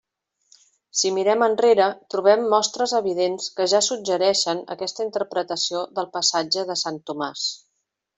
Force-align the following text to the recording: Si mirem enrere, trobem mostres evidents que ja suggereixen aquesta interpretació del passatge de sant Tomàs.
Si 0.99 1.09
mirem 1.17 1.43
enrere, 1.47 1.89
trobem 2.13 2.47
mostres 2.53 2.95
evidents 2.99 3.49
que 3.59 3.67
ja 3.73 3.81
suggereixen 3.89 4.63
aquesta 4.77 5.05
interpretació 5.09 5.83
del 6.01 6.09
passatge 6.17 6.65
de 6.71 6.79
sant 6.87 6.99
Tomàs. 7.11 7.45